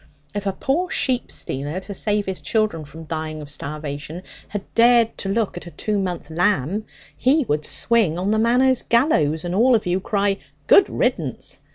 [0.33, 5.15] If a poor sheep stealer, to save his children from dying of starvation, had dared
[5.19, 6.85] to look at a two month lamb,
[7.15, 11.59] he would swing on the Manor gallows, and all of you cry "Good riddance!"